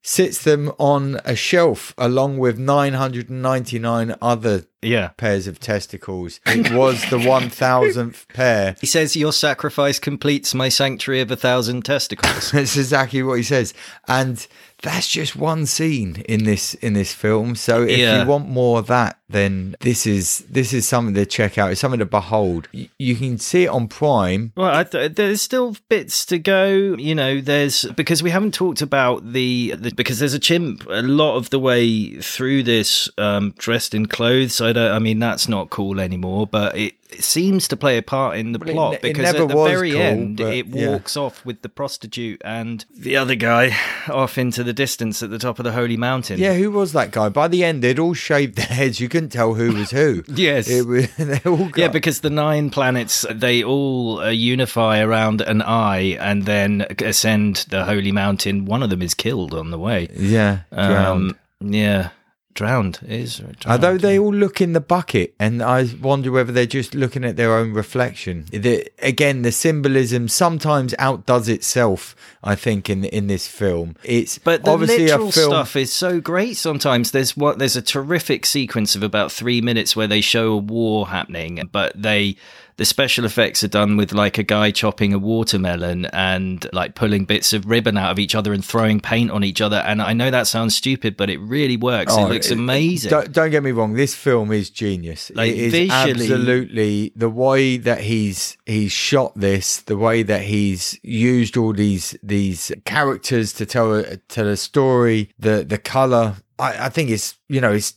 sits 0.00 0.42
them 0.44 0.70
on 0.78 1.18
a 1.24 1.34
shelf 1.34 1.92
along 1.98 2.38
with 2.38 2.58
999 2.58 4.14
other 4.22 4.64
yeah. 4.84 5.08
pairs 5.16 5.46
of 5.46 5.60
testicles 5.60 6.40
it 6.46 6.72
was 6.72 7.00
the 7.10 7.18
1000th 7.18 8.28
pair 8.34 8.76
He 8.80 8.86
says, 8.86 9.16
"Your 9.16 9.32
sacrifice 9.32 9.98
completes 9.98 10.54
my 10.54 10.68
sanctuary 10.68 11.20
of 11.20 11.30
a 11.30 11.36
thousand 11.36 11.84
testicles." 11.84 12.50
That's 12.52 12.76
exactly 12.76 13.22
what 13.22 13.38
he 13.38 13.42
says. 13.42 13.74
And 14.08 14.46
that's 14.84 15.08
just 15.08 15.34
one 15.34 15.66
scene 15.66 16.22
in 16.28 16.44
this 16.44 16.74
in 16.74 16.92
this 16.92 17.12
film. 17.12 17.56
So 17.56 17.82
if 17.82 17.98
Yeah. 17.98 18.22
you 18.22 18.28
want 18.28 18.48
more 18.48 18.78
of 18.78 18.86
that, 18.86 19.18
then 19.28 19.74
this 19.80 20.06
is 20.06 20.44
this 20.50 20.72
is 20.72 20.86
something 20.86 21.14
to 21.14 21.26
check 21.26 21.58
out. 21.58 21.72
It's 21.72 21.80
something 21.80 21.98
to 22.00 22.06
behold. 22.06 22.68
Y- 22.72 22.88
You 22.98 23.16
can 23.16 23.38
see 23.38 23.64
it 23.64 23.68
on 23.68 23.88
Prime. 23.88 24.52
Well, 24.56 24.70
I 24.72 24.84
th- 24.84 25.14
there's 25.16 25.42
still 25.42 25.76
bits 25.88 26.24
to 26.26 26.38
go. 26.38 26.94
You 26.98 27.14
know, 27.14 27.40
there's 27.40 27.84
because 27.96 28.22
we 28.22 28.30
haven't 28.30 28.54
talked 28.54 28.82
about 28.82 29.32
the, 29.32 29.74
the 29.76 29.90
because 29.94 30.18
there's 30.20 30.34
a 30.34 30.38
chimp 30.38 30.86
a 30.88 31.02
lot 31.02 31.36
of 31.36 31.50
the 31.50 31.58
way 31.58 32.20
through 32.20 32.62
this, 32.62 33.08
um, 33.18 33.54
dressed 33.58 33.94
in 33.94 34.06
clothes. 34.06 34.60
I 34.60 34.72
don't. 34.72 34.92
I 34.92 34.98
mean, 34.98 35.18
that's 35.18 35.48
not 35.48 35.70
cool 35.70 35.98
anymore. 35.98 36.46
But 36.46 36.76
it 36.76 36.94
seems 37.22 37.68
to 37.68 37.76
play 37.76 37.98
a 37.98 38.02
part 38.02 38.36
in 38.38 38.52
the 38.52 38.58
Well, 38.58 38.72
plot 38.74 38.94
it 38.94 39.02
because 39.02 39.22
never 39.22 39.42
at 39.44 39.48
the 39.48 39.64
very 39.64 39.92
cool, 39.92 40.00
end, 40.00 40.36
but 40.38 40.54
it 40.54 40.66
yeah. 40.66 40.88
walks 40.90 41.16
off 41.16 41.44
with 41.44 41.62
the 41.62 41.68
prostitute 41.68 42.40
and 42.44 42.84
the 42.96 43.16
other 43.16 43.34
guy 43.34 43.76
off 44.08 44.38
into 44.38 44.64
the 44.64 44.72
distance 44.72 45.22
at 45.22 45.30
the 45.30 45.38
top 45.38 45.58
of 45.58 45.64
the 45.64 45.72
holy 45.72 45.96
mountain. 45.96 46.38
Yeah, 46.38 46.54
who 46.54 46.70
was 46.70 46.92
that 46.94 47.10
guy? 47.10 47.28
By 47.28 47.48
the 47.48 47.62
end, 47.64 47.82
they'd 47.82 47.98
all 47.98 48.14
shaved 48.14 48.56
their 48.56 48.66
heads. 48.66 49.00
You 49.00 49.08
couldn't 49.08 49.30
tell 49.30 49.54
who 49.54 49.74
was 49.74 49.90
who. 49.90 50.22
Yes. 50.34 50.68
it 50.68 50.86
was, 50.86 51.08
they 51.16 51.40
all 51.48 51.68
got, 51.68 51.78
Yeah, 51.78 51.88
because 51.88 52.20
the 52.20 52.30
nine 52.30 52.70
planets 52.70 53.24
they 53.30 53.62
all 53.62 54.20
uh, 54.20 54.30
unify 54.30 55.00
around 55.00 55.40
an 55.42 55.62
eye 55.62 56.16
and 56.20 56.44
then 56.44 56.86
ascend 57.00 57.66
the 57.68 57.84
holy 57.84 58.12
mountain. 58.12 58.64
One 58.64 58.82
of 58.82 58.90
them 58.90 59.02
is 59.02 59.14
killed 59.14 59.54
on 59.54 59.70
the 59.70 59.78
way. 59.78 60.08
yeah. 60.14 60.60
Um, 60.72 61.36
yeah, 61.60 62.10
drowned 62.54 63.00
it 63.02 63.10
is. 63.10 63.36
Drowned. 63.38 63.64
Although 63.66 63.98
they 63.98 64.18
all 64.18 64.32
look 64.32 64.60
in 64.60 64.72
the 64.72 64.80
bucket, 64.80 65.34
and 65.38 65.62
I 65.62 65.84
wonder 66.00 66.30
whether 66.30 66.52
they're 66.52 66.66
just 66.66 66.94
looking 66.94 67.24
at 67.24 67.36
their 67.36 67.56
own 67.56 67.72
reflection. 67.72 68.46
The, 68.50 68.88
again, 69.00 69.42
the 69.42 69.52
symbolism 69.52 70.28
sometimes 70.28 70.94
outdoes 70.98 71.48
itself. 71.48 72.14
I 72.42 72.54
think 72.54 72.88
in 72.90 73.04
in 73.04 73.26
this 73.26 73.46
film, 73.48 73.96
it's 74.04 74.38
But 74.38 74.64
the 74.64 74.70
obviously 74.70 75.06
literal 75.06 75.32
film. 75.32 75.50
stuff 75.50 75.76
is 75.76 75.92
so 75.92 76.20
great. 76.20 76.56
Sometimes 76.56 77.10
there's 77.10 77.36
what 77.36 77.58
there's 77.58 77.76
a 77.76 77.82
terrific 77.82 78.46
sequence 78.46 78.94
of 78.94 79.02
about 79.02 79.32
three 79.32 79.60
minutes 79.60 79.96
where 79.96 80.06
they 80.06 80.20
show 80.20 80.52
a 80.52 80.56
war 80.56 81.08
happening, 81.08 81.68
but 81.72 81.92
they 82.00 82.36
the 82.76 82.84
special 82.84 83.24
effects 83.24 83.62
are 83.62 83.68
done 83.68 83.96
with 83.96 84.12
like 84.12 84.36
a 84.36 84.42
guy 84.42 84.70
chopping 84.70 85.12
a 85.12 85.18
watermelon 85.18 86.06
and 86.06 86.66
like 86.72 86.94
pulling 86.94 87.24
bits 87.24 87.52
of 87.52 87.66
ribbon 87.66 87.96
out 87.96 88.10
of 88.10 88.18
each 88.18 88.34
other 88.34 88.52
and 88.52 88.64
throwing 88.64 89.00
paint 89.00 89.30
on 89.30 89.44
each 89.44 89.60
other. 89.60 89.76
And 89.76 90.02
I 90.02 90.12
know 90.12 90.30
that 90.30 90.46
sounds 90.46 90.74
stupid, 90.74 91.16
but 91.16 91.30
it 91.30 91.38
really 91.38 91.76
works. 91.76 92.12
Oh, 92.16 92.26
it 92.26 92.32
looks 92.32 92.50
it- 92.50 92.58
amazing. 92.58 93.10
Don't, 93.10 93.32
don't 93.32 93.50
get 93.50 93.62
me 93.62 93.70
wrong. 93.70 93.94
This 93.94 94.14
film 94.14 94.50
is 94.50 94.70
genius. 94.70 95.30
Like, 95.34 95.52
it 95.52 95.58
is 95.58 95.72
visually- 95.72 96.12
absolutely 96.12 97.12
the 97.14 97.30
way 97.30 97.76
that 97.76 98.00
he's 98.00 98.56
he's 98.66 98.92
shot 98.92 99.34
this, 99.36 99.78
the 99.82 99.96
way 99.96 100.22
that 100.22 100.42
he's 100.42 100.98
used 101.02 101.56
all 101.56 101.72
these 101.72 102.16
these 102.22 102.72
characters 102.84 103.52
to 103.54 103.66
tell 103.66 103.94
a 103.94 104.16
tell 104.16 104.48
a 104.48 104.56
story. 104.56 105.30
The 105.38 105.64
the 105.64 105.78
color, 105.78 106.36
I, 106.58 106.86
I 106.86 106.88
think 106.88 107.10
it's 107.10 107.36
you 107.48 107.60
know 107.60 107.72
it's 107.72 107.94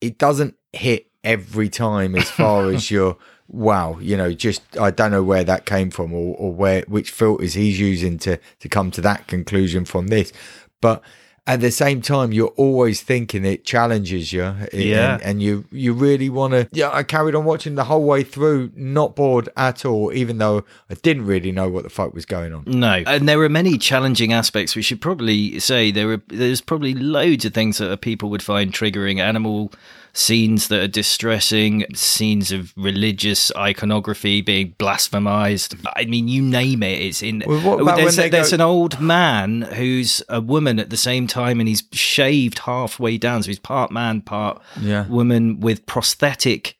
it 0.00 0.18
doesn't 0.18 0.54
hit 0.72 1.06
every 1.24 1.68
time 1.68 2.14
as 2.14 2.30
far 2.30 2.70
as 2.72 2.90
your 2.90 3.16
wow 3.52 3.98
you 4.00 4.16
know 4.16 4.32
just 4.32 4.62
i 4.78 4.90
don't 4.90 5.10
know 5.10 5.22
where 5.22 5.42
that 5.44 5.66
came 5.66 5.90
from 5.90 6.12
or, 6.12 6.36
or 6.36 6.52
where 6.52 6.82
which 6.88 7.10
filters 7.10 7.54
he's 7.54 7.80
using 7.80 8.16
to 8.18 8.38
to 8.60 8.68
come 8.68 8.90
to 8.90 9.00
that 9.00 9.26
conclusion 9.26 9.84
from 9.84 10.06
this 10.08 10.32
but 10.80 11.02
at 11.46 11.60
the 11.60 11.70
same 11.72 12.00
time 12.00 12.32
you're 12.32 12.54
always 12.56 13.00
thinking 13.02 13.44
it 13.44 13.64
challenges 13.64 14.32
you 14.32 14.42
and, 14.44 14.68
Yeah. 14.72 15.18
and 15.22 15.42
you 15.42 15.64
you 15.72 15.92
really 15.94 16.28
want 16.30 16.52
to 16.52 16.68
yeah 16.70 16.90
i 16.92 17.02
carried 17.02 17.34
on 17.34 17.44
watching 17.44 17.74
the 17.74 17.84
whole 17.84 18.04
way 18.04 18.22
through 18.22 18.70
not 18.76 19.16
bored 19.16 19.48
at 19.56 19.84
all 19.84 20.12
even 20.12 20.38
though 20.38 20.64
i 20.88 20.94
didn't 20.94 21.26
really 21.26 21.50
know 21.50 21.68
what 21.68 21.82
the 21.82 21.90
fuck 21.90 22.14
was 22.14 22.26
going 22.26 22.52
on 22.52 22.62
No, 22.66 23.02
and 23.04 23.28
there 23.28 23.40
are 23.40 23.48
many 23.48 23.78
challenging 23.78 24.32
aspects. 24.32 24.76
We 24.76 24.82
should 24.82 25.00
probably 25.00 25.58
say 25.58 25.90
there 25.90 26.12
are. 26.12 26.22
There's 26.28 26.60
probably 26.60 26.94
loads 26.94 27.44
of 27.44 27.52
things 27.52 27.78
that 27.78 28.00
people 28.00 28.30
would 28.30 28.42
find 28.42 28.72
triggering. 28.72 29.18
Animal 29.18 29.72
scenes 30.12 30.68
that 30.68 30.80
are 30.82 30.88
distressing, 30.88 31.84
scenes 31.94 32.50
of 32.52 32.72
religious 32.76 33.50
iconography 33.56 34.40
being 34.42 34.74
blasphemized. 34.78 35.78
I 35.96 36.04
mean, 36.06 36.28
you 36.28 36.42
name 36.42 36.82
it. 36.82 37.00
It's 37.00 37.22
in. 37.22 37.42
Well, 37.46 37.60
what 37.60 37.80
about 37.80 37.96
there's 37.96 38.16
when 38.16 38.24
they 38.24 38.30
there's 38.30 38.50
go- 38.50 38.54
an 38.56 38.60
old 38.60 39.00
man 39.00 39.62
who's 39.62 40.22
a 40.28 40.40
woman 40.40 40.78
at 40.78 40.90
the 40.90 40.96
same 40.96 41.26
time, 41.26 41.60
and 41.60 41.68
he's 41.68 41.82
shaved 41.92 42.60
halfway 42.60 43.18
down, 43.18 43.42
so 43.42 43.48
he's 43.48 43.58
part 43.58 43.90
man, 43.90 44.20
part 44.20 44.60
Yeah. 44.80 45.06
woman 45.06 45.60
with 45.60 45.86
prosthetic 45.86 46.76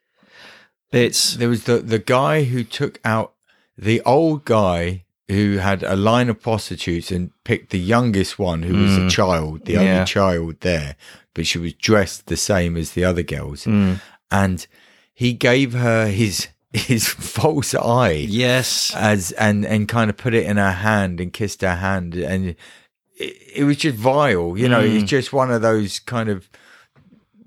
bits. 0.90 1.34
There 1.34 1.48
was 1.48 1.64
the 1.64 1.78
the 1.78 1.98
guy 1.98 2.44
who 2.44 2.64
took 2.64 2.98
out 3.04 3.34
the 3.78 4.00
old 4.02 4.44
guy 4.44 5.04
who 5.30 5.58
had 5.58 5.82
a 5.82 5.96
line 5.96 6.28
of 6.28 6.40
prostitutes 6.42 7.10
and 7.10 7.30
picked 7.44 7.70
the 7.70 7.78
youngest 7.78 8.38
one 8.38 8.62
who 8.62 8.74
was 8.82 8.96
a 8.96 9.08
child, 9.08 9.64
the 9.64 9.74
Mm. 9.74 9.84
Yeah. 9.84 9.92
only 9.94 10.04
child 10.06 10.54
there, 10.60 10.96
but 11.34 11.46
she 11.46 11.58
was 11.58 11.72
dressed 11.74 12.26
the 12.26 12.36
same 12.36 12.76
as 12.76 12.92
the 12.92 13.04
other 13.04 13.22
girls, 13.22 13.64
Mm. 13.64 14.00
and 14.30 14.66
he 15.14 15.32
gave 15.32 15.72
her 15.72 16.06
his 16.08 16.48
his 16.72 17.08
false 17.08 17.74
eye 17.74 18.26
Yes. 18.28 18.92
as 18.94 19.32
and 19.32 19.64
and 19.66 19.88
kind 19.88 20.08
of 20.10 20.16
put 20.16 20.34
it 20.34 20.46
in 20.46 20.56
her 20.56 20.72
hand 20.72 21.20
and 21.20 21.32
kissed 21.32 21.62
her 21.62 21.76
hand 21.76 22.14
and 22.14 22.54
it, 23.18 23.36
it 23.56 23.64
was 23.64 23.76
just 23.78 23.96
vile 23.96 24.56
you 24.56 24.68
know 24.68 24.80
Mm. 24.82 25.00
it's 25.02 25.10
just 25.10 25.32
one 25.32 25.50
of 25.50 25.62
those 25.62 25.98
kind 25.98 26.28
of 26.28 26.48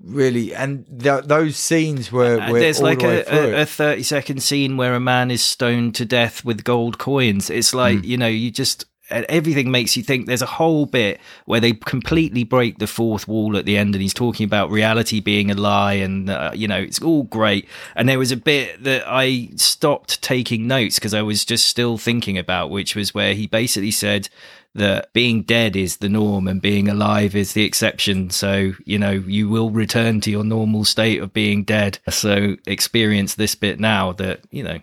really 0.06 0.54
and 0.54 0.84
th- 1.00 1.24
those 1.24 1.56
scenes 1.56 2.12
were, 2.12 2.40
Uh, 2.40 2.52
were 2.52 2.60
There's 2.60 2.80
like 2.82 3.00
the 3.00 3.24
a, 3.34 3.58
a, 3.58 3.62
a 3.62 3.66
30 3.66 4.02
second 4.02 4.42
scene 4.42 4.76
where 4.76 4.94
a 4.94 5.00
man 5.00 5.30
is 5.30 5.42
stoned 5.42 5.94
to 5.96 6.04
death 6.04 6.44
with 6.44 6.64
gold 6.64 6.98
coins. 6.98 7.50
It's 7.50 7.74
like, 7.74 7.98
Hmm. 8.00 8.04
you 8.04 8.16
know, 8.16 8.26
you 8.26 8.50
just, 8.50 8.84
everything 9.10 9.70
makes 9.70 9.96
you 9.96 10.02
think 10.02 10.26
there's 10.26 10.42
a 10.42 10.46
whole 10.46 10.86
bit 10.86 11.20
where 11.44 11.60
they 11.60 11.72
completely 11.72 12.42
break 12.42 12.78
the 12.78 12.86
fourth 12.86 13.28
wall 13.28 13.56
at 13.56 13.64
the 13.66 13.76
end 13.76 13.94
and 13.94 14.00
he's 14.02 14.14
talking 14.14 14.44
about 14.44 14.70
reality 14.70 15.20
being 15.20 15.50
a 15.50 15.54
lie 15.54 15.94
and, 15.94 16.30
uh, 16.30 16.50
you 16.54 16.66
know, 16.66 16.78
it's 16.78 17.00
all 17.02 17.24
great. 17.24 17.68
And 17.96 18.08
there 18.08 18.18
was 18.18 18.32
a 18.32 18.36
bit 18.36 18.82
that 18.84 19.04
I 19.06 19.50
stopped 19.56 20.22
taking 20.22 20.66
notes 20.66 20.94
because 20.96 21.14
I 21.14 21.22
was 21.22 21.44
just 21.44 21.66
still 21.66 21.98
thinking 21.98 22.38
about, 22.38 22.70
which 22.70 22.96
was 22.96 23.14
where 23.14 23.34
he 23.34 23.46
basically 23.46 23.90
said, 23.90 24.28
that 24.74 25.12
being 25.12 25.42
dead 25.42 25.76
is 25.76 25.98
the 25.98 26.08
norm 26.08 26.48
and 26.48 26.60
being 26.60 26.88
alive 26.88 27.36
is 27.36 27.52
the 27.52 27.64
exception. 27.64 28.30
So, 28.30 28.72
you 28.84 28.98
know, 28.98 29.12
you 29.12 29.48
will 29.48 29.70
return 29.70 30.20
to 30.22 30.30
your 30.30 30.44
normal 30.44 30.84
state 30.84 31.22
of 31.22 31.32
being 31.32 31.62
dead. 31.64 31.98
So 32.10 32.56
experience 32.66 33.34
this 33.34 33.54
bit 33.54 33.78
now 33.78 34.12
that, 34.12 34.40
you 34.50 34.62
know, 34.62 34.78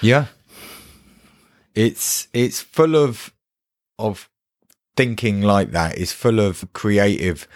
yeah. 0.00 0.26
It's 1.74 2.28
it's 2.32 2.60
full 2.60 2.96
of 2.96 3.32
of 3.98 4.28
thinking 4.96 5.42
like 5.42 5.72
that. 5.72 5.98
It's 5.98 6.12
full 6.12 6.40
of 6.40 6.72
creative 6.72 7.46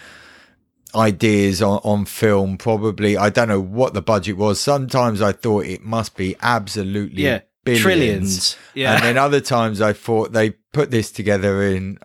ideas 0.93 1.61
on, 1.61 1.79
on 1.83 2.05
film 2.05 2.57
probably. 2.57 3.17
I 3.17 3.29
don't 3.29 3.47
know 3.47 3.59
what 3.59 3.93
the 3.93 4.01
budget 4.01 4.37
was. 4.37 4.59
Sometimes 4.59 5.21
i 5.21 5.31
thought 5.31 5.65
it 5.65 5.83
must 5.83 6.15
be 6.15 6.35
absolutely 6.41 7.23
yeah, 7.23 7.41
billions. 7.63 7.81
trillions. 7.83 8.57
Yeah. 8.73 8.95
And 8.95 9.03
then 9.03 9.17
other 9.17 9.41
times 9.41 9.81
I 9.81 9.93
thought 9.93 10.31
they 10.33 10.51
put 10.73 10.91
this 10.91 11.11
together 11.11 11.63
in 11.63 11.99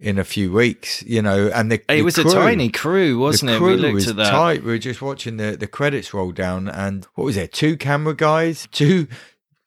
in 0.00 0.18
a 0.18 0.24
few 0.24 0.52
weeks, 0.52 1.02
you 1.04 1.22
know, 1.22 1.48
and 1.54 1.70
the 1.70 1.76
it 1.88 1.96
the 1.96 2.02
was 2.02 2.16
crew, 2.16 2.30
a 2.30 2.34
tiny 2.34 2.68
crew, 2.68 3.18
wasn't 3.18 3.48
the 3.50 3.54
it? 3.56 3.58
crew 3.58 3.66
We 3.68 3.76
looked 3.76 3.94
was 3.94 4.08
at 4.08 4.16
that. 4.16 4.30
tight. 4.30 4.62
We 4.62 4.72
were 4.72 4.78
just 4.78 5.00
watching 5.00 5.36
the, 5.38 5.56
the 5.56 5.66
credits 5.66 6.12
roll 6.12 6.32
down, 6.32 6.68
and 6.68 7.06
what 7.14 7.24
was 7.24 7.36
it? 7.36 7.52
Two 7.52 7.76
camera 7.76 8.14
guys, 8.14 8.68
two 8.72 9.06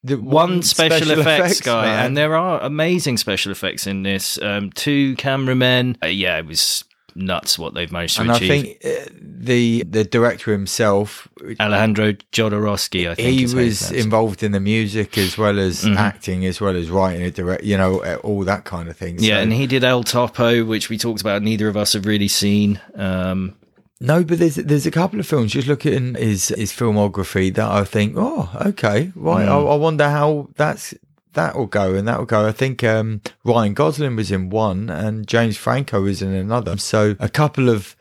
the 0.04 0.16
one 0.18 0.62
special, 0.62 1.20
effects, 1.20 1.62
guy, 1.62 1.86
man. 1.86 2.06
and 2.06 2.18
there 2.18 2.36
are 2.36 2.62
amazing 2.62 3.18
special 3.18 3.52
effects 3.52 3.88
in 3.88 4.04
this. 4.04 4.40
Um, 4.42 4.72
two 4.72 5.16
cameramen. 5.16 5.98
Uh, 6.04 6.08
yeah, 6.08 6.38
it 6.38 6.46
was 6.46 6.84
nuts 7.18 7.58
what 7.58 7.74
they've 7.74 7.92
managed 7.92 8.16
to 8.16 8.22
and 8.22 8.32
I 8.32 8.40
think 8.40 8.78
uh, 8.86 8.90
the 9.22 9.84
the 9.84 10.04
director 10.04 10.52
himself, 10.52 11.28
Alejandro 11.60 12.14
Jodorowsky, 12.32 13.10
I 13.10 13.16
think 13.16 13.40
he 13.40 13.56
was 13.56 13.92
involved 13.92 14.44
in 14.44 14.52
the 14.52 14.60
music 14.60 15.18
as 15.18 15.38
well 15.38 15.58
as 15.60 15.84
Mhm. 15.84 15.96
acting, 15.98 16.46
as 16.46 16.62
well 16.62 16.76
as 16.76 16.90
writing 16.90 17.22
it, 17.26 17.36
direct, 17.36 17.64
you 17.64 17.78
know, 17.78 18.00
uh, 18.04 18.16
all 18.24 18.44
that 18.44 18.66
kind 18.66 18.88
of 18.90 18.96
thing. 18.96 19.18
Yeah, 19.20 19.38
So- 19.38 19.42
and 19.42 19.54
he 19.54 19.68
did 19.68 19.84
El 19.84 20.04
Topo, 20.04 20.64
which 20.64 20.90
we 20.90 20.98
talked 20.98 21.22
about. 21.22 21.42
Neither 21.42 21.68
of 21.68 21.76
us 21.76 21.94
have 21.94 22.06
really 22.06 22.28
seen. 22.28 22.80
Um, 22.96 23.56
No, 24.00 24.24
but 24.24 24.38
there's 24.38 24.56
there's 24.56 24.86
a 24.86 24.92
couple 24.92 25.20
of 25.20 25.26
films. 25.26 25.54
Just 25.54 25.68
looking 25.68 26.16
at 26.16 26.22
his 26.22 26.50
his 26.50 26.72
filmography 26.72 27.52
that 27.56 27.68
I 27.70 27.84
think, 27.84 28.14
oh, 28.16 28.48
okay, 28.68 29.12
right. 29.16 29.48
I, 29.48 29.58
I 29.58 29.76
wonder 29.76 30.08
how 30.08 30.50
that's 30.56 30.94
that 31.38 31.56
will 31.56 31.68
go 31.68 31.96
and 31.96 32.08
that 32.08 32.18
will 32.20 32.26
go. 32.26 32.46
I 32.48 32.52
think 32.52 32.84
um, 32.84 33.22
Ryan 33.46 33.74
Gosling 33.74 34.16
was 34.18 34.32
in 34.32 34.50
one 34.50 34.90
and 34.90 35.26
James 35.28 35.56
Franco 35.56 36.02
was 36.02 36.22
in 36.22 36.34
another. 36.34 36.76
So 36.78 37.16
a 37.20 37.30
couple 37.30 37.70
of 37.70 37.96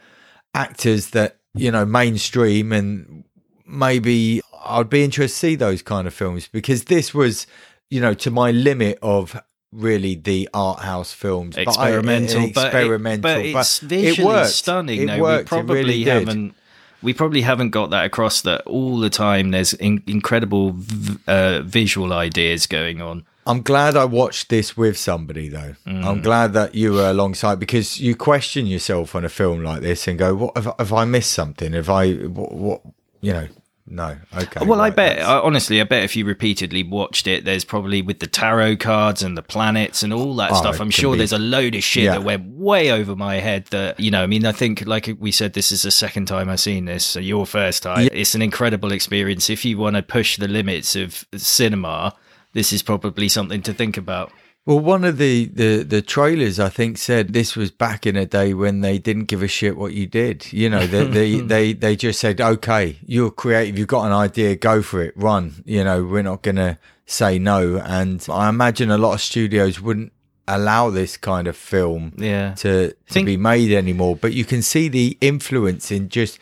actors 0.54 1.10
that 1.10 1.36
you 1.54 1.70
know 1.70 1.84
mainstream 1.84 2.72
and 2.72 3.24
maybe 3.66 4.40
I'd 4.64 4.90
be 4.90 5.04
interested 5.04 5.34
to 5.34 5.38
see 5.48 5.54
those 5.56 5.82
kind 5.82 6.06
of 6.06 6.14
films 6.14 6.48
because 6.48 6.84
this 6.84 7.12
was 7.14 7.46
you 7.90 8.00
know 8.00 8.14
to 8.14 8.30
my 8.30 8.50
limit 8.50 8.98
of 9.02 9.40
really 9.72 10.14
the 10.14 10.48
art 10.54 10.80
house 10.80 11.12
films 11.12 11.56
But 11.56 11.68
I- 11.68 11.70
experimental, 11.90 12.50
but, 12.54 12.66
experimental 12.66 13.30
it, 13.40 13.52
but 13.52 13.60
it's 13.60 13.82
it 13.82 13.86
visually 13.86 14.26
worked. 14.34 14.50
stunning. 14.50 15.02
It 15.02 15.06
though. 15.06 15.20
worked. 15.22 15.50
We 15.50 15.58
It 15.58 15.60
probably 15.60 15.74
really 15.76 16.04
did. 16.04 16.54
We 17.02 17.12
probably 17.12 17.42
haven't 17.42 17.70
got 17.70 17.90
that 17.90 18.04
across 18.04 18.42
that 18.42 18.62
all 18.66 18.98
the 18.98 19.10
time. 19.10 19.50
There's 19.50 19.74
in, 19.74 20.02
incredible 20.06 20.72
v- 20.74 21.18
uh, 21.26 21.62
visual 21.62 22.12
ideas 22.12 22.66
going 22.66 23.00
on. 23.02 23.24
I'm 23.46 23.62
glad 23.62 23.96
I 23.96 24.04
watched 24.06 24.48
this 24.48 24.76
with 24.76 24.98
somebody 24.98 25.48
though. 25.48 25.76
I'm 25.86 26.20
glad 26.20 26.52
that 26.54 26.74
you 26.74 26.94
were 26.94 27.10
alongside 27.10 27.60
because 27.60 28.00
you 28.00 28.16
question 28.16 28.66
yourself 28.66 29.14
on 29.14 29.24
a 29.24 29.28
film 29.28 29.62
like 29.62 29.82
this 29.82 30.08
and 30.08 30.18
go, 30.18 30.34
"What 30.34 30.56
have, 30.56 30.74
have 30.78 30.92
I 30.92 31.04
missed 31.04 31.30
something? 31.32 31.72
Have 31.72 31.88
I 31.88 32.14
what, 32.14 32.52
what 32.52 32.80
you 33.20 33.32
know?" 33.32 33.48
No, 33.88 34.16
okay. 34.36 34.64
Well, 34.66 34.80
I 34.80 34.90
bet, 34.90 35.18
that's- 35.18 35.40
honestly, 35.44 35.80
I 35.80 35.84
bet 35.84 36.02
if 36.02 36.16
you 36.16 36.24
repeatedly 36.24 36.82
watched 36.82 37.28
it, 37.28 37.44
there's 37.44 37.64
probably 37.64 38.02
with 38.02 38.18
the 38.18 38.26
tarot 38.26 38.76
cards 38.78 39.22
and 39.22 39.36
the 39.38 39.42
planets 39.42 40.02
and 40.02 40.12
all 40.12 40.34
that 40.36 40.50
Oh, 40.50 40.54
stuff. 40.56 40.80
I'm 40.80 40.90
sure 40.90 41.12
be- 41.12 41.18
there's 41.18 41.32
a 41.32 41.38
load 41.38 41.76
of 41.76 41.84
shit 41.84 42.02
Yeah. 42.04 42.12
that 42.12 42.24
went 42.24 42.48
way 42.48 42.90
over 42.90 43.14
my 43.14 43.36
head 43.36 43.66
that, 43.66 44.00
you 44.00 44.10
know, 44.10 44.24
I 44.24 44.26
mean, 44.26 44.44
I 44.44 44.50
think, 44.50 44.84
like 44.86 45.08
we 45.20 45.30
said, 45.30 45.52
this 45.52 45.70
is 45.70 45.82
the 45.82 45.92
second 45.92 46.26
time 46.26 46.48
I've 46.50 46.58
seen 46.58 46.86
this. 46.86 47.06
So 47.06 47.20
your 47.20 47.46
first 47.46 47.84
time. 47.84 48.08
It's 48.12 48.34
an 48.34 48.42
incredible 48.42 48.90
experience. 48.90 49.48
If 49.48 49.64
you 49.64 49.78
want 49.78 49.94
to 49.94 50.02
push 50.02 50.36
the 50.36 50.48
limits 50.48 50.96
of 50.96 51.24
cinema, 51.36 52.12
this 52.54 52.72
is 52.72 52.82
probably 52.82 53.28
something 53.28 53.62
to 53.62 53.72
think 53.72 53.96
about. 53.96 54.32
Well, 54.66 54.80
one 54.80 55.04
of 55.04 55.16
the, 55.18 55.44
the, 55.46 55.84
the 55.84 56.02
trailers, 56.02 56.58
I 56.58 56.68
think, 56.68 56.98
said 56.98 57.32
this 57.32 57.54
was 57.54 57.70
back 57.70 58.04
in 58.04 58.16
a 58.16 58.26
day 58.26 58.52
when 58.52 58.80
they 58.80 58.98
didn't 58.98 59.26
give 59.26 59.40
a 59.40 59.46
shit 59.48 59.76
what 59.76 59.92
you 59.92 60.06
did. 60.08 60.52
You 60.52 60.68
know, 60.68 60.88
they, 60.88 61.04
they, 61.06 61.40
they, 61.54 61.72
they 61.72 61.94
just 61.94 62.18
said, 62.18 62.40
okay, 62.40 62.98
you're 63.06 63.30
creative, 63.30 63.78
you've 63.78 63.86
got 63.86 64.06
an 64.06 64.12
idea, 64.12 64.56
go 64.56 64.82
for 64.82 65.00
it, 65.02 65.14
run. 65.16 65.62
You 65.64 65.84
know, 65.84 66.04
we're 66.04 66.22
not 66.22 66.42
going 66.42 66.56
to 66.56 66.78
say 67.06 67.38
no. 67.38 67.76
And 67.76 68.26
I 68.28 68.48
imagine 68.48 68.90
a 68.90 68.98
lot 68.98 69.14
of 69.14 69.20
studios 69.20 69.80
wouldn't 69.80 70.12
allow 70.48 70.90
this 70.90 71.16
kind 71.16 71.46
of 71.46 71.56
film 71.56 72.12
Yeah. 72.18 72.54
to, 72.54 72.88
to 72.90 72.96
Think- 73.08 73.26
be 73.26 73.36
made 73.36 73.70
anymore. 73.72 74.16
But 74.16 74.32
you 74.32 74.44
can 74.44 74.62
see 74.62 74.88
the 74.88 75.16
influence 75.20 75.92
in 75.92 76.08
just 76.08 76.40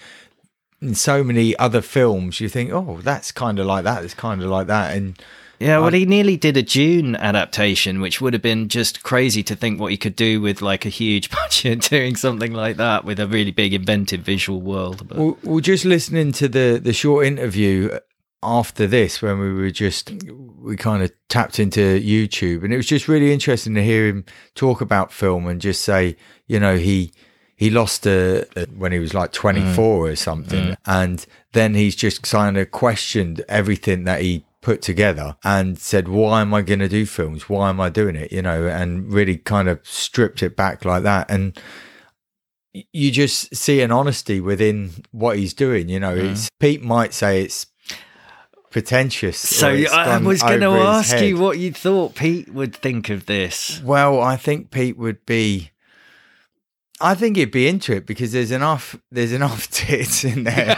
in 0.80 0.94
so 0.94 1.22
many 1.22 1.54
other 1.58 1.82
films. 1.82 2.40
You 2.40 2.48
think, 2.48 2.72
oh, 2.72 3.00
that's 3.02 3.32
kind 3.32 3.58
of 3.58 3.66
like 3.66 3.84
that. 3.84 4.02
It's 4.02 4.14
kind 4.14 4.42
of 4.42 4.48
like 4.48 4.66
that. 4.68 4.96
And 4.96 5.18
Yeah, 5.64 5.78
well, 5.78 5.92
he 5.92 6.04
nearly 6.04 6.36
did 6.36 6.58
a 6.58 6.62
Dune 6.62 7.16
adaptation, 7.16 8.02
which 8.02 8.20
would 8.20 8.34
have 8.34 8.42
been 8.42 8.68
just 8.68 9.02
crazy 9.02 9.42
to 9.44 9.56
think 9.56 9.80
what 9.80 9.92
he 9.92 9.96
could 9.96 10.14
do 10.14 10.38
with 10.42 10.60
like 10.60 10.84
a 10.84 10.90
huge 10.90 11.30
budget 11.30 11.80
doing 11.88 12.16
something 12.16 12.52
like 12.52 12.76
that 12.76 13.06
with 13.06 13.18
a 13.18 13.26
really 13.26 13.50
big 13.50 13.72
inventive 13.72 14.20
visual 14.20 14.60
world. 14.60 15.08
But 15.08 15.16
Well, 15.16 15.38
well, 15.42 15.60
just 15.60 15.86
listening 15.86 16.32
to 16.32 16.48
the 16.48 16.78
the 16.82 16.92
short 16.92 17.24
interview 17.24 17.98
after 18.42 18.86
this, 18.86 19.22
when 19.22 19.38
we 19.38 19.54
were 19.54 19.70
just 19.70 20.12
we 20.60 20.76
kind 20.76 21.02
of 21.02 21.10
tapped 21.30 21.58
into 21.58 21.98
YouTube, 21.98 22.62
and 22.62 22.70
it 22.70 22.76
was 22.76 22.86
just 22.86 23.08
really 23.08 23.32
interesting 23.32 23.74
to 23.74 23.82
hear 23.82 24.06
him 24.06 24.26
talk 24.54 24.82
about 24.82 25.12
film 25.12 25.46
and 25.46 25.62
just 25.62 25.80
say, 25.80 26.14
you 26.46 26.60
know, 26.60 26.76
he 26.76 27.10
he 27.56 27.70
lost 27.70 28.06
a, 28.06 28.46
a 28.54 28.66
when 28.66 28.92
he 28.92 28.98
was 28.98 29.14
like 29.14 29.32
twenty 29.32 29.64
four 29.72 30.08
mm. 30.08 30.12
or 30.12 30.16
something, 30.16 30.72
mm. 30.72 30.76
and 30.84 31.24
then 31.52 31.74
he's 31.74 31.96
just 31.96 32.22
kind 32.22 32.58
of 32.58 32.70
questioned 32.70 33.42
everything 33.48 34.04
that 34.04 34.20
he 34.20 34.44
put 34.64 34.80
together 34.80 35.36
and 35.44 35.78
said 35.78 36.08
why 36.08 36.40
am 36.40 36.54
i 36.54 36.62
going 36.62 36.80
to 36.80 36.88
do 36.88 37.04
films 37.04 37.48
why 37.48 37.68
am 37.68 37.78
i 37.78 37.90
doing 37.90 38.16
it 38.16 38.32
you 38.32 38.40
know 38.40 38.66
and 38.66 39.12
really 39.12 39.36
kind 39.36 39.68
of 39.68 39.78
stripped 39.86 40.42
it 40.42 40.56
back 40.56 40.84
like 40.84 41.02
that 41.02 41.30
and 41.30 41.60
you 42.92 43.10
just 43.10 43.54
see 43.54 43.80
an 43.80 43.92
honesty 43.92 44.40
within 44.40 44.90
what 45.12 45.38
he's 45.38 45.54
doing. 45.54 45.88
You 45.88 46.00
know, 46.00 46.14
it's 46.14 46.46
mm. 46.46 46.48
Pete 46.58 46.82
might 46.82 47.14
say 47.14 47.42
it's 47.42 47.66
pretentious. 48.70 49.38
so 49.38 49.68
I 49.68 50.18
was 50.18 50.42
going 50.42 50.60
to 50.60 50.70
ask 50.70 51.20
you 51.20 51.38
what 51.38 51.58
you 51.58 51.72
thought 51.72 52.14
Pete 52.14 52.52
would 52.52 52.74
think 52.74 53.10
of 53.10 53.26
this. 53.26 53.80
Well, 53.82 54.20
I 54.20 54.36
think 54.36 54.70
Pete 54.70 54.98
would 54.98 55.24
be. 55.24 55.70
I 57.00 57.14
think 57.16 57.36
he'd 57.36 57.50
be 57.50 57.66
into 57.66 57.92
it 57.92 58.06
because 58.06 58.30
there's 58.32 58.50
enough 58.52 58.96
there's 59.10 59.32
enough 59.32 59.68
tits 59.70 60.24
in 60.24 60.44
there, 60.44 60.76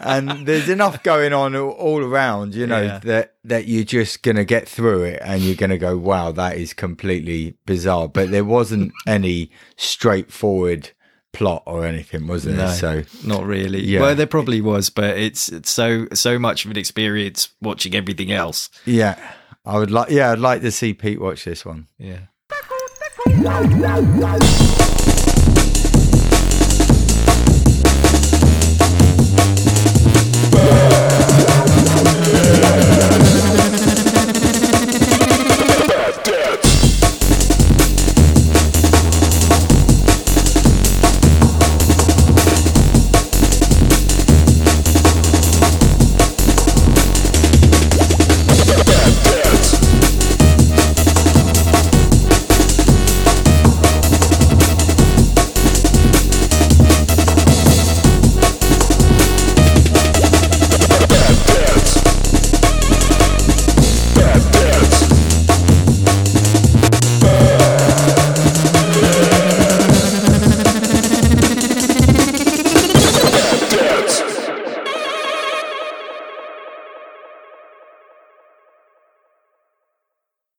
and 0.00 0.46
there's 0.46 0.68
enough 0.68 1.02
going 1.04 1.32
on 1.32 1.54
all, 1.54 1.70
all 1.70 2.02
around. 2.02 2.54
You 2.54 2.66
know 2.66 2.82
Yeah. 2.82 2.98
that 3.04 3.34
that 3.44 3.66
you're 3.68 3.84
just 3.84 4.22
gonna 4.22 4.44
get 4.44 4.68
through 4.68 5.04
it, 5.04 5.20
and 5.22 5.42
you're 5.42 5.54
gonna 5.54 5.78
go, 5.78 5.96
"Wow, 5.96 6.32
that 6.32 6.56
is 6.56 6.72
completely 6.74 7.56
bizarre." 7.66 8.08
But 8.08 8.30
there 8.32 8.44
wasn't 8.44 8.92
any 9.06 9.50
straightforward 9.76 10.90
plot 11.32 11.62
or 11.66 11.84
anything, 11.86 12.26
was 12.26 12.44
there? 12.44 12.56
No. 12.56 12.70
So 12.70 13.02
Not 13.24 13.44
really. 13.44 13.84
Yeah. 13.84 14.00
Well, 14.00 14.14
there 14.14 14.26
probably 14.26 14.60
was, 14.62 14.88
but 14.90 15.18
it's, 15.18 15.50
it's 15.50 15.70
so 15.70 16.06
so 16.14 16.38
much 16.38 16.64
of 16.64 16.70
an 16.70 16.78
experience 16.78 17.50
watching 17.60 17.94
everything 17.94 18.32
else. 18.32 18.70
yeah, 18.86 19.16
I 19.64 19.78
would 19.78 19.90
like. 19.90 20.10
Yeah, 20.10 20.32
I'd 20.32 20.38
like 20.38 20.62
to 20.62 20.72
see 20.72 20.94
Pete 20.94 21.20
watch 21.20 21.44
this 21.44 21.64
one. 21.64 21.86
Yeah. 21.98 22.20